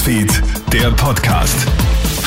[0.00, 1.66] Newsfeed, der Podcast.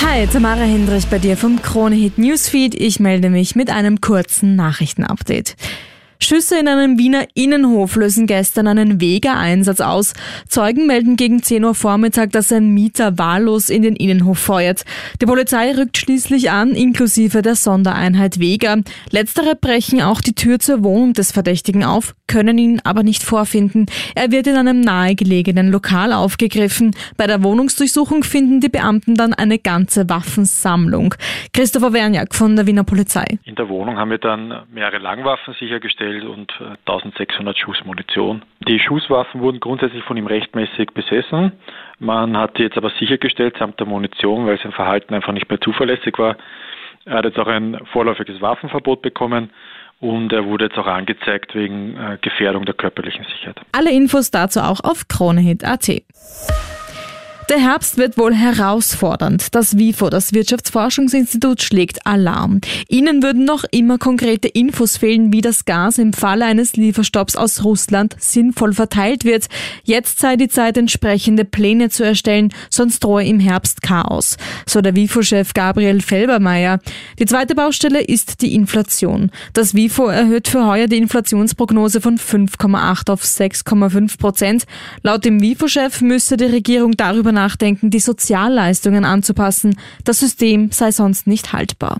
[0.05, 2.75] Hi, Tamara Hendrich bei dir vom Kronehit Newsfeed.
[2.75, 5.55] Ich melde mich mit einem kurzen Nachrichtenupdate.
[6.23, 10.13] Schüsse in einem Wiener Innenhof lösen gestern einen Wegereinsatz aus.
[10.47, 14.85] Zeugen melden gegen 10 Uhr Vormittag, dass ein Mieter wahllos in den Innenhof feuert.
[15.21, 18.77] Die Polizei rückt schließlich an, inklusive der Sondereinheit Weger.
[19.11, 23.87] Letztere brechen auch die Tür zur Wohnung des Verdächtigen auf, können ihn aber nicht vorfinden.
[24.15, 26.95] Er wird in einem nahegelegenen Lokal aufgegriffen.
[27.17, 31.15] Bei der Wohnungsdurchsuchung finden die Beamten dann eine ganze Waffensammlung.
[31.51, 33.25] Christopher Werniak von der Wiener Polizei.
[33.43, 36.53] In der Wohnung haben wir dann mehrere Langwaffen sichergestellt Geld und
[36.85, 38.43] 1600 äh, Schuss Munition.
[38.67, 41.53] Die Schusswaffen wurden grundsätzlich von ihm rechtmäßig besessen.
[41.99, 45.59] Man hat sie jetzt aber sichergestellt samt der Munition, weil sein Verhalten einfach nicht mehr
[45.59, 46.37] zuverlässig war.
[47.05, 49.49] Er hat jetzt auch ein vorläufiges Waffenverbot bekommen
[49.99, 53.59] und er wurde jetzt auch angezeigt wegen äh, Gefährdung der körperlichen Sicherheit.
[53.71, 56.03] Alle Infos dazu auch auf kronehit.at.
[57.53, 59.53] Der Herbst wird wohl herausfordernd.
[59.53, 62.61] Das WIFO, das Wirtschaftsforschungsinstitut, schlägt Alarm.
[62.89, 67.63] Ihnen würden noch immer konkrete Infos fehlen, wie das Gas im Falle eines Lieferstopps aus
[67.63, 69.49] Russland sinnvoll verteilt wird.
[69.83, 74.37] Jetzt sei die Zeit, entsprechende Pläne zu erstellen, sonst drohe im Herbst Chaos.
[74.65, 76.79] So der WIFO-Chef Gabriel Felbermeier.
[77.19, 79.29] Die zweite Baustelle ist die Inflation.
[79.53, 84.63] Das WIFO erhöht für heuer die Inflationsprognose von 5,8 auf 6,5 Prozent.
[85.03, 89.75] Laut dem WIFO-Chef müsse die Regierung darüber nachdenken, die Sozialleistungen anzupassen.
[90.03, 91.99] Das System sei sonst nicht haltbar.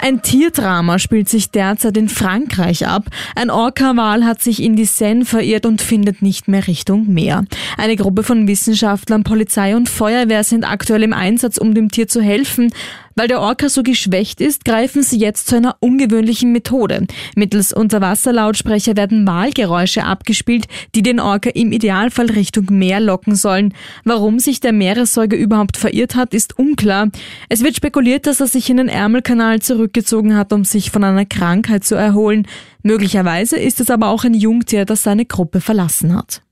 [0.00, 3.06] Ein Tierdrama spielt sich derzeit in Frankreich ab.
[3.34, 7.44] Ein Orca-Wal hat sich in die Seine verirrt und findet nicht mehr Richtung Meer.
[7.76, 12.22] Eine Gruppe von Wissenschaftlern, Polizei und Feuerwehr sind aktuell im Einsatz, um dem Tier zu
[12.22, 12.72] helfen.
[13.18, 17.04] Weil der Orca so geschwächt ist, greifen sie jetzt zu einer ungewöhnlichen Methode.
[17.34, 23.74] Mittels Unterwasserlautsprecher werden Wahlgeräusche abgespielt, die den Orca im Idealfall Richtung Meer locken sollen.
[24.04, 27.08] Warum sich der Meeressäuger überhaupt verirrt hat, ist unklar.
[27.48, 31.26] Es wird spekuliert, dass er sich in den Ärmelkanal zurückgezogen hat, um sich von einer
[31.26, 32.46] Krankheit zu erholen.
[32.84, 36.42] Möglicherweise ist es aber auch ein Jungtier, das seine Gruppe verlassen hat.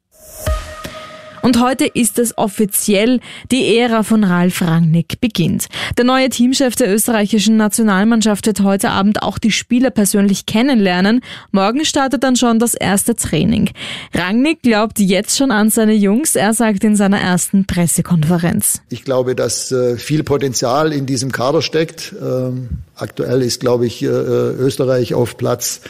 [1.47, 3.21] Und heute ist es offiziell,
[3.53, 5.67] die Ära von Ralf Rangnick beginnt.
[5.97, 11.21] Der neue Teamchef der österreichischen Nationalmannschaft wird heute Abend auch die Spieler persönlich kennenlernen.
[11.53, 13.71] Morgen startet dann schon das erste Training.
[14.13, 16.35] Rangnick glaubt jetzt schon an seine Jungs.
[16.35, 18.81] Er sagt in seiner ersten Pressekonferenz.
[18.89, 22.13] Ich glaube, dass äh, viel Potenzial in diesem Kader steckt.
[22.21, 25.83] Ähm, aktuell ist, glaube ich, äh, Österreich auf Platz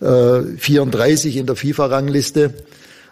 [0.00, 2.54] 34 äh, in der FIFA-Rangliste.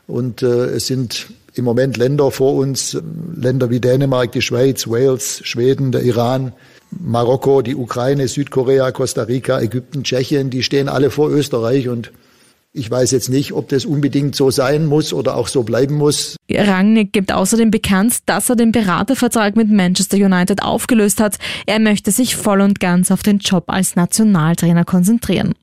[0.07, 2.99] Und es sind im Moment Länder vor uns,
[3.37, 6.53] Länder wie Dänemark, die Schweiz, Wales, Schweden, der Iran,
[6.91, 12.13] Marokko, die Ukraine, Südkorea, Costa Rica, Ägypten, Tschechien, die stehen alle vor Österreich und
[12.77, 16.37] ich weiß jetzt nicht, ob das unbedingt so sein muss oder auch so bleiben muss.
[16.51, 21.37] Rangnick gibt außerdem bekannt, dass er den Beratervertrag mit Manchester United aufgelöst hat.
[21.67, 25.55] Er möchte sich voll und ganz auf den Job als Nationaltrainer konzentrieren.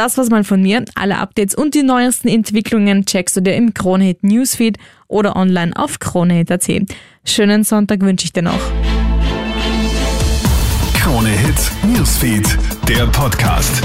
[0.00, 0.82] Das war's mal von mir.
[0.94, 4.78] Alle Updates und die neuesten Entwicklungen checkst du dir im Kronehit Newsfeed
[5.08, 6.70] oder online auf kronehit.at.
[7.26, 8.58] Schönen Sonntag wünsche ich dir noch.
[10.94, 12.56] Kronehit Newsfeed,
[12.88, 13.82] der Podcast.